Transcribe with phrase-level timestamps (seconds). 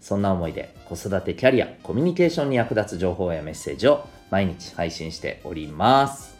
[0.00, 6.36] そんな思いで子育てキャリア、コミュニケーションに役立つ情報やメッセージを毎日配信しております。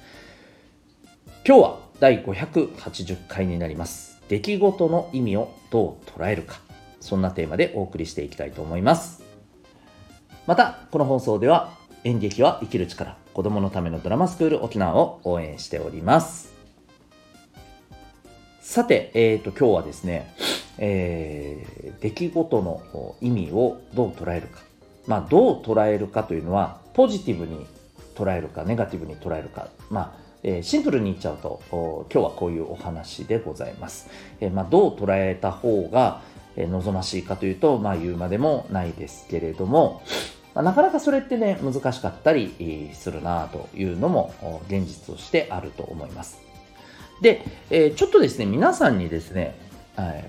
[1.47, 4.21] 今日は第580回になります。
[4.29, 6.61] 出来事の意味をどう捉えるか。
[7.01, 9.23] そんなテーマでお送りしていきたいと思います。
[10.47, 11.73] また、この放送では
[12.05, 16.53] 演劇は生きる力、子供のためのドラマスクール沖縄を応援しております。
[18.61, 20.35] さて、えっ、ー、と、今日はですね、
[20.80, 24.61] えー、出来事の意味をどう捉えるか。
[25.07, 27.66] まあ、どう捉えるかというのは、ポジティブに
[28.15, 29.68] 捉えるか、ネガティブに捉えるか。
[29.90, 31.60] まあ、えー、シンプルに言っちゃうと、
[32.13, 34.09] 今日はこういうお話でございます。
[34.40, 36.23] えー、まあ、どう捉えた方が、
[36.57, 40.02] え望ましいかというと、まあ、言うまでもないですけれども、
[40.55, 44.35] まあ、なかなかそれってね、難しかったりするなというのも
[44.66, 46.40] 現実としてあると思います。
[47.23, 49.55] で、え、ちょっとですね、皆さんにですね、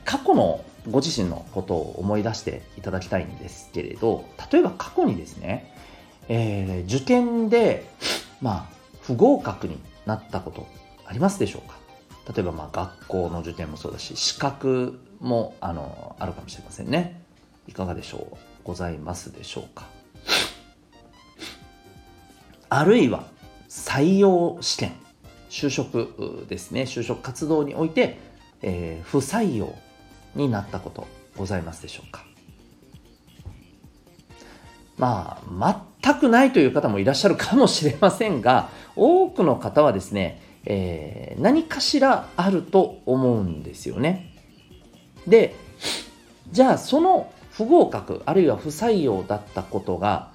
[0.06, 5.74] 過去のご自身のことを思い出していただきたいんですけれど、例えば過去にですね、
[6.28, 7.88] えー、受験で、
[8.42, 10.68] まあ、不合格になったこと
[11.06, 11.78] ありますでしょうか？
[12.34, 17.22] 例えば、まあ、学校の受験もそうだし、資格も、あの、あるかもしれませんね。
[17.68, 18.38] いかがでしょう？
[18.64, 19.86] ございますでしょうか？
[22.70, 23.26] あるいは、
[23.70, 24.94] 採用試験、
[25.50, 28.18] 就職ですね、就職活動において、
[28.62, 29.74] えー、不採用
[30.36, 32.26] になったことございますでしょうか
[34.98, 44.36] まあ、全くないという方もいらっしゃるかもしれませんが、多くの方はですね、えー、何かしらあると思うんですよね。
[45.28, 45.56] で、
[46.52, 50.30] じゃあその不合格、あるいは不採用だったことが、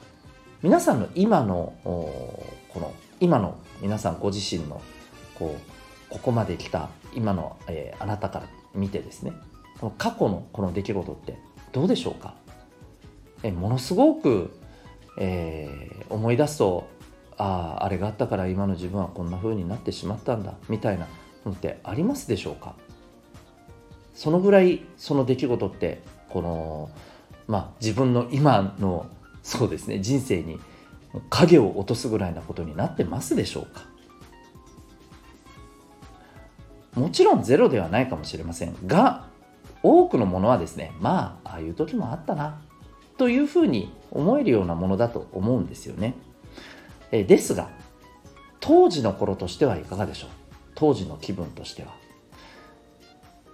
[0.62, 4.81] 皆さんの今の、この、今の皆さんご自身の、
[5.38, 5.75] こう、
[6.11, 9.33] ここまで来た今の、えー、あなたから見てですね
[9.81, 11.39] この過去のこの出来事って
[11.72, 12.34] どうでしょうか？
[13.43, 14.59] えものすごく、
[15.19, 16.89] えー、思い出すと
[17.37, 21.06] あああれがあったから今の自分はこんな風になってしまったんだみたいな
[21.44, 22.75] のってありますでしょうか？
[24.15, 26.91] そのぐらいその出来事ってこの
[27.47, 29.06] まあ自分の今の
[29.43, 30.59] そうですね人生に
[31.28, 33.83] 影を落とすぐらいなことになってますでしょうか？
[36.96, 39.26] もちろんゼロではないかもしれませんが
[39.82, 42.60] 多くのものはですねまあああいう時もあったな
[43.18, 46.14] というふうに思えるようなものだと思うんですよね。
[47.12, 47.68] えですが
[48.60, 50.30] 当時の頃としてはいかがでしょう？
[50.74, 51.94] 当時の気分としては。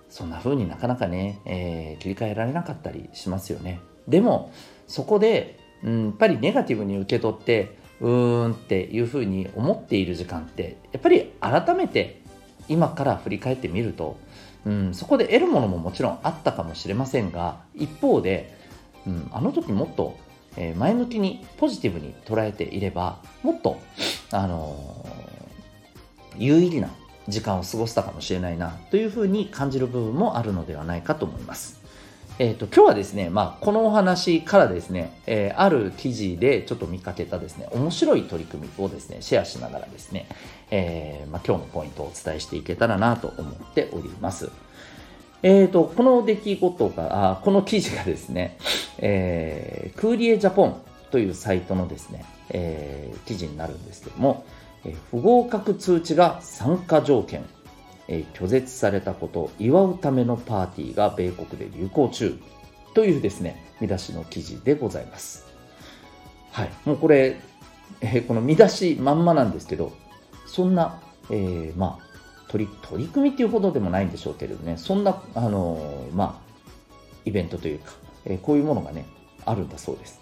[0.08, 3.80] そんな風になかなかね、えー、切り替えられなかったりしますよね。
[4.06, 4.52] でも
[4.86, 12.21] そこで、うん、やっぱりネガティブに受け取ってうーんっていうふうに思っている時間ってやっぱり改めて
[12.68, 14.16] 今から振り返ってみると、
[14.64, 18.56] うん、そこで得るものももちろんあったかもしれませんが一方で、
[19.06, 20.16] うん、あの時もっと、
[20.76, 23.80] 前向きにポジティブに捉えていればもっと、
[24.30, 26.90] あのー、有意義な
[27.28, 31.81] 時間を過ごせたかもしれないなというふうに感じる部分もあるのではないかと思います。
[32.44, 40.26] えーと、今日はですね、まあ、このお話からですね、えー、ある記事でちょっと見かけたですね、面白い取り組みをですね、シェアしながらですね、
[40.72, 44.50] えー、まあ、今日のポイントをお伝えしていけたらなと思っております。
[45.44, 48.58] えーと、この出来事が、あこの記事がですね、
[48.98, 50.82] えー、クーリエジャポン
[51.12, 54.44] というサイトのですね、えー、記事になるんですけども、
[54.84, 57.44] え、不合格通知が参加条件
[58.08, 62.38] え拒絶されたことを祝うためのパーティーが米国で流行中
[62.94, 65.46] というですね、見出しの記事でございます。
[66.50, 66.70] はい。
[66.84, 67.40] もうこれ、
[68.00, 69.92] えー、この見出しまんまなんですけど、
[70.46, 71.00] そんな、
[71.30, 72.12] えー、まあ、
[72.48, 76.52] 取り、取り組みっていうほどでもないんでしょうけれどね、そんな、あのー、まあ、
[77.24, 77.92] イベントというか、
[78.26, 79.06] えこういうものがね、
[79.46, 80.20] あるんだそうです。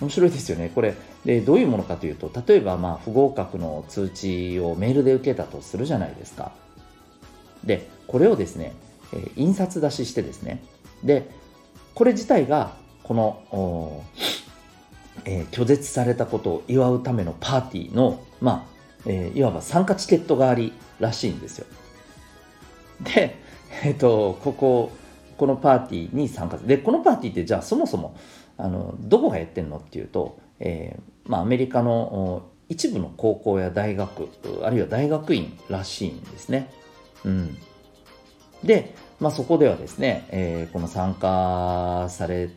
[0.00, 0.72] 面白いですよね。
[0.74, 0.94] これ、
[1.24, 6.52] でどういうものかというと、例えば、まあ、不合格の通知をメールで受けたとするじゃないですか。
[7.64, 8.74] で、これをですね、
[9.12, 10.62] えー、印刷出ししてですね、
[11.04, 11.28] で、
[11.94, 14.04] これ自体が、この、
[15.24, 18.70] えー、拒絶されたことを祝うためのパーティーの、まあ、
[19.06, 21.66] えー、いわば参加チケット代わりらしいんですよ。
[23.00, 23.36] で、
[23.82, 24.92] えっ、ー、と、ここ、
[25.36, 28.16] このパーティーに参加で、このパーティーってじゃあそもそも、
[28.56, 34.28] あの、どこがやってんのっていうと、えー、まあ、アメリカの一部の高校や大学
[34.62, 36.70] あるいは大学院らしいんですね。
[37.24, 37.58] うん、
[38.64, 42.50] で、まあ、そこではですね、えー、この参加され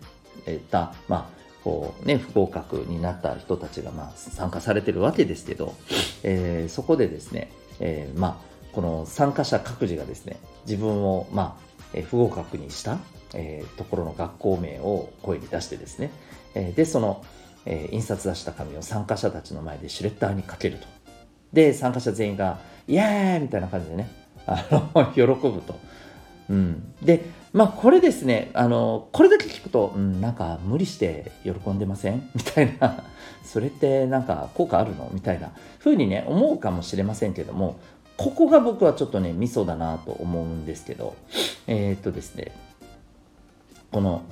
[0.72, 5.74] た、まあこうね、不合格になった人たちがまあ参加されてるわけですけど、
[6.24, 11.58] えー、そこでですね、えー、まあこの参加者各自がですね自分をま
[11.96, 12.98] あ不合格にした、
[13.34, 16.12] えー、ところの学校名を声に出してですね、
[16.56, 17.24] えー、でその、
[17.66, 20.88] えー、印刷出した紙を参加者たちの前でシュレッダーにかけると
[21.54, 22.60] で参加者全員が
[22.90, 24.10] 「イエーイ!」みたいな感じでね
[24.48, 25.80] あの喜ぶと。
[26.50, 32.30] うん、でまあこれですねあのこれだけ聞くと、うん、なんか無理して喜んでません？
[32.36, 33.04] みたいな。
[33.44, 35.10] それってなんか効果あるの？
[35.14, 35.52] みたいな。
[35.80, 37.78] 風にね思うかもしれませんけども
[38.18, 41.16] ここが僕はちょっとねミソだなと思うんですけど。
[41.68, 42.52] えー、っとですね
[43.92, 44.24] この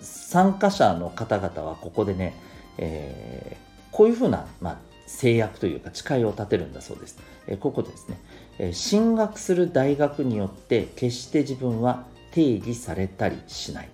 [0.00, 2.34] 参加者の方々はここでね、
[2.78, 4.76] えー、こういうふうな、まあ、
[5.06, 7.18] 制約というか誓いを立てるんだそうです。
[7.46, 8.18] え、ここですね、
[8.58, 13.88] え、進学する大学によって決して自分は定義されたりしない。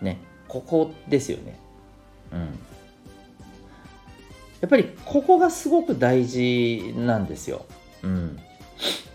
[0.00, 1.58] ね、ここですよね。
[2.32, 2.38] うん。
[4.60, 7.64] やっぱりここがすごく大事なんですよ。
[8.02, 8.38] うん。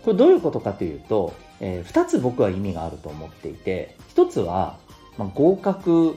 [0.04, 4.78] これどういうことかというと、えー、2つ僕は意味があると思っていて、1つは、
[5.18, 6.16] まあ、合格、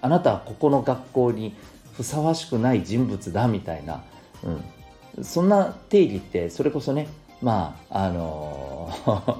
[0.00, 1.54] あなたはここの学校に
[1.96, 4.02] ふさわしくない人物だみたいな、
[5.16, 7.08] うん、そんな定義ってそれこそね
[7.40, 9.36] まああのー、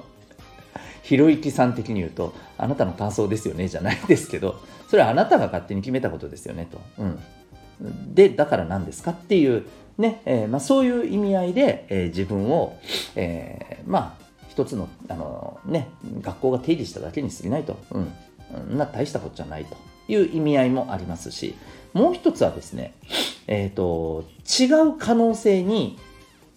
[1.03, 4.59] ひろゆきさん的に言うとあなたの感想ですよねじゃないですけど
[4.89, 9.65] それはあなたが勝手に決めたことですよねと、うん、でだから何ですかっていう
[9.97, 12.77] ね、えー、まあ、そういう意味合いで、えー、自分を、
[13.15, 15.89] えー、まあ一つのあの、ね、
[16.21, 17.99] 学校が定義しただけに過ぎないと、う
[18.73, 19.75] ん、な大したことじゃないと。
[20.07, 21.55] いう意味合いもありますし
[21.95, 22.93] もう一つはですね、
[23.47, 24.25] えっ、ー、と、
[24.59, 25.97] 違う可能性に、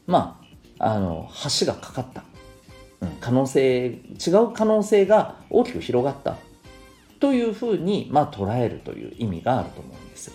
[0.09, 0.41] ま
[0.81, 1.31] あ、あの、
[1.61, 2.25] 橋がかかった。
[3.00, 6.39] うん、可能性、違う可能性が大きく広がった
[7.21, 10.33] というふうに、まあ、捉えるという意味があると思うんです。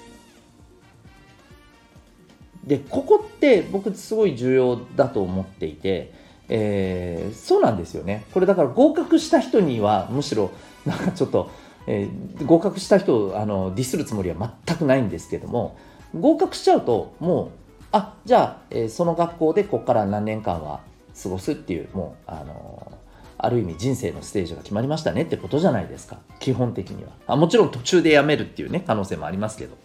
[2.64, 6.14] で、ここって僕すごい重要だと思っていて、
[6.48, 8.24] えー、そうなんですよね。
[8.34, 10.52] これだから合格した人にはむしろ
[10.86, 11.52] なんかちょっと
[11.88, 15.78] えー、合格した人をあのディスるつもりは全くないんですけども
[16.18, 17.50] 合格しちゃうともう
[17.92, 20.82] あじゃあ、えー、その学校でここから何年間は
[21.22, 22.92] 過ごすっていうもうあの
[23.38, 26.18] ある意味人生のステージが決まりましたねってことじゃないですか。
[26.40, 27.12] 基本的には。
[27.28, 29.78] あもちろん途中で辞めるっていうね可能性もありますけど、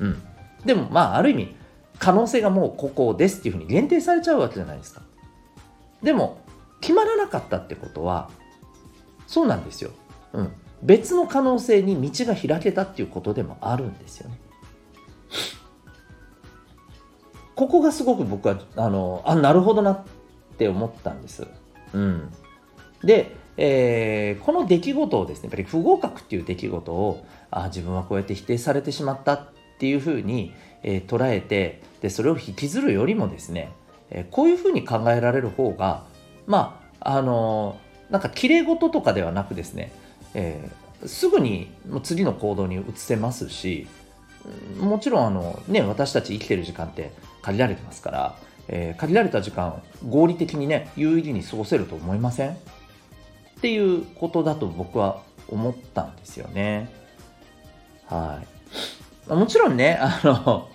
[0.00, 0.22] うん、
[0.66, 1.54] でもまあある意味
[1.98, 5.02] 可能性がもうここですっていうふうに限定されちゃうわけじゃないですか。
[6.02, 6.38] でも
[6.80, 8.30] 決まらなかったってことは
[9.26, 9.90] そうなんですよ、
[10.32, 10.52] うん、
[10.82, 14.38] 別の可能性に道が開けたっていうことでもあるんですよね。
[17.54, 20.04] ここがすごく僕はあのあなるほどなっ
[20.56, 21.44] て思ったんです。
[21.92, 22.30] うん、
[23.02, 29.48] で、えー、この出来事をですねやっぱり不合格っていう出来事をあ自分はこうやって否定されてしまったっ
[29.78, 30.54] ていうふうに、
[30.84, 33.72] えー、捉えてでそれを引きずるよりもですね、
[34.10, 36.04] えー、こういうふうに考えられる方が
[36.46, 37.80] まああの
[38.10, 39.92] なんか綺麗事とかではなくですね
[40.34, 41.70] えー、すぐに
[42.02, 43.86] 次の行動に移せますし
[44.80, 48.36] もちろんあの、ね、私たち生きてる時間って限られてますから、
[48.68, 52.50] えー、限られた時間を合理的にね有意義に過ごせると思いません？
[53.58, 56.88] っていうことだと僕は思ったんですよね。
[58.06, 58.40] は
[59.28, 59.32] い。
[59.32, 60.68] もちろんね、 あの、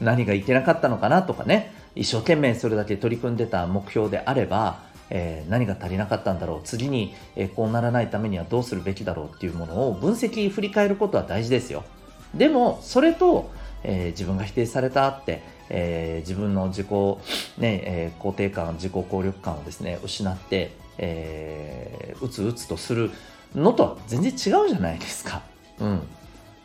[0.00, 6.60] 何がいけなかったのかなとかね、一生懸命それだけ取り組んでた目標であれば、えー、何が足りなかったんだろう。
[6.64, 11.84] 次に、えー、こうならないためにはどうするべきだろうっていうものを分析振り返ることは大事ですよ。
[12.34, 13.50] でもそれと、
[13.82, 16.88] えー、自分が否定されたって、え自分の自己、
[17.58, 23.10] ねえ肯定感自己効力感をですね失って、えー、うつうつとする
[23.54, 25.42] のとは全然違うじゃないですか、
[25.78, 26.02] うん、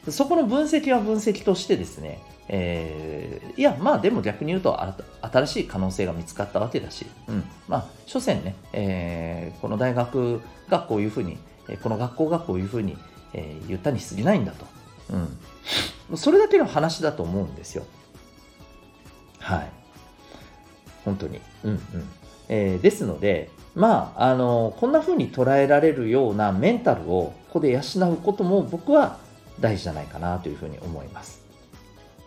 [0.09, 2.19] そこの分析は分析としてですね
[2.49, 4.77] えー、いや、まあでも逆に言うと
[5.21, 11.37] 新しい可能性が見つかったわけだし、うん、まあ、所詮ね、えー、この大学がこういうふうに、
[11.81, 12.97] この学校がこういうふうに、
[13.33, 14.65] えー、言ったに過ぎないんだと。
[16.11, 16.17] うん。
[16.17, 17.85] それだけの話だと思うんですよ。
[19.39, 19.71] はい。
[21.05, 21.39] 本当に。
[21.63, 21.79] うんうん。
[22.49, 27.79] えー、ですので、まあ、あの、こんな風に捉えられるようなメンタルをここで養
[28.11, 29.17] うことも僕は
[29.59, 31.41] 大事じゃないかなというふうに思います。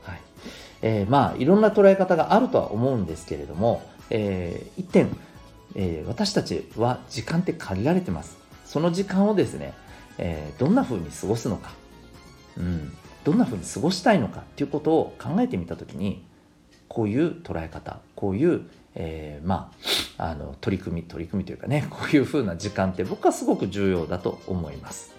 [0.03, 0.21] はい
[0.83, 5.09] えー、まあいろんな捉え方があるとは思うんですけれども、えー、一点、
[5.75, 9.75] えー、私たちは時間って限られてますその時間をですね、
[10.19, 11.71] えどんな風に過ごすのか
[12.59, 12.93] うん、
[13.25, 16.25] どんなふうに過ごしたいのかっていうことを考えてみた時に
[16.89, 18.63] こういう捉え方こういう、
[18.95, 19.73] えー、ま
[20.19, 25.16] ああの取り組み取り組みというかねこういうふうな時間って僕はすごく重要だと思います。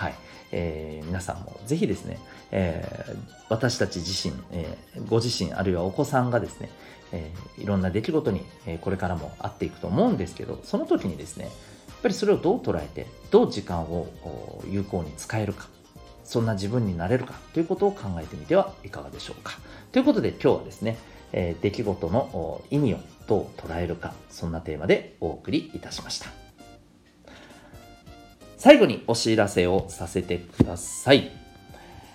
[0.00, 0.14] はい
[0.50, 2.18] えー、皆さんもぜひですね、
[2.52, 3.16] えー、
[3.50, 6.70] 私たち自身、えー、ご自身あるいはお子さんがですね、
[7.12, 11.52] えいろんな出来事に、えこれからも会っていくと思うんですけどその時にですねやっ
[12.00, 14.08] ぱりそれをどう捉えてどう時間を
[14.66, 15.68] 有効に使えるか
[16.24, 19.58] そんな自分になれるかということを考えてみてはいかがでしょうか。
[19.92, 20.96] ということで今日はですね、
[21.32, 26.39] え、出来事の意味をどう捉えるか、そんなテーマでお送りいたしました。
[28.60, 31.30] 最後にお知らせをさせてください。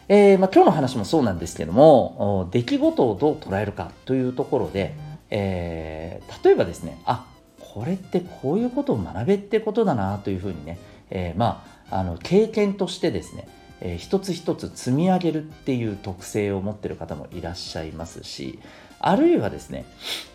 [0.08, 4.94] えー、まあ、今日の話もそうなんですけども、出来事をどう捉えるかというところで、
[5.32, 7.26] えー、例えばですね、あ
[7.60, 10.78] これってこういうことを学べってことだなというふうにね、
[11.10, 13.48] えー、まあ、あの経験としてですね、
[13.82, 18.60] えー、一つ一つ積み上げるっていう特性を持ってる方もいらっしゃいますし
[19.00, 19.86] あるいはですね、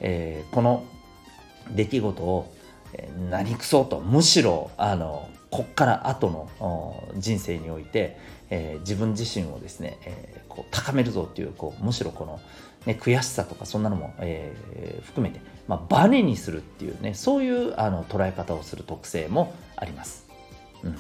[0.00, 0.84] えー、この
[1.70, 2.52] 出来事を、
[3.30, 6.30] 何くそとむしろあのこっから後
[6.60, 8.16] の人生において、
[8.50, 12.40] えー、自分自身をですね、えー、こう高めるぞっていうこうむしろこの、
[12.86, 20.28] ね、悔しさとかそんなのも、えー、含めて、まあ、バネにするっていうねそういうあの捉え方をする特性もあります。
[20.84, 20.96] うん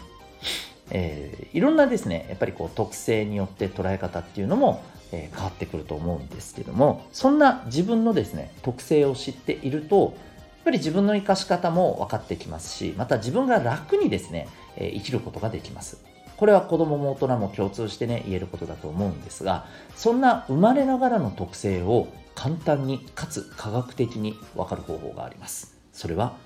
[0.90, 10.16] えー、いろんなですねやっぱりこう特性によって捉え方っていうのも、えー、変わってくると思うんですけどもそんな自分のですね特性を知っていると
[10.60, 15.98] っぱり自分の生かし方も分かってきますしまた自分が楽にですね、えー、生きることができます。
[16.36, 25.76] これは子供も大人も共通してね言えることだと思うんですがそんな生まれながらの特性を簡単にかつ科学的に分かる方法があります。
[25.92, 26.36] それは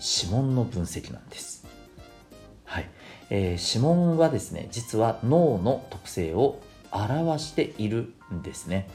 [0.00, 1.66] 指紋の分析なんです。
[2.64, 2.90] はい。
[3.30, 8.88] えー、指紋はですね実は脳の特性を表しているんですね。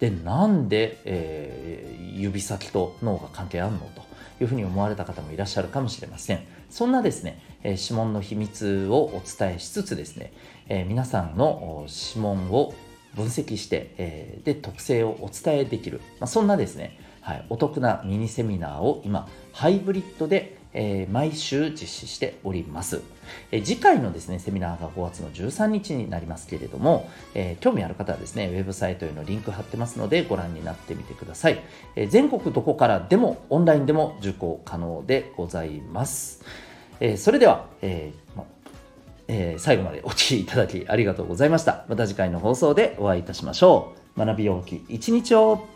[0.00, 4.02] でなんで、えー、指先と脳が関係あるのと
[4.40, 6.40] いうふうに思われた方もいらっしゃるかもしれません。
[6.70, 10.32] そんなですね、えー、指紋の秘密をお伝えしつつですね、
[10.68, 12.74] えー、皆さんの指紋を
[13.14, 23.02] 分析して、えー、で特性をお伝えできる、まあ、そんなですね、はい、お得なミニセミナーを今ハイブリッドでえー、毎週実施しております、
[23.50, 31.60] えー、次回のですね、セミナーが5月の13日になりますけれども、えー、興味ある方はですね、ウェブサイトへのリンク貼ってますのでご覧になってみてください。
[31.96, 36.44] え全国どこからでもオンラインでも受講可能でございます。
[37.00, 38.44] えそれでは、えま
[39.28, 41.84] え最後までお聴きいただきありがとうございました。
[41.88, 44.18] また次回の放送でお会いいたしましょう。
[44.18, 45.66] 学びようき一日を